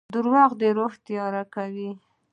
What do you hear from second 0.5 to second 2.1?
د روح تیاره کوي.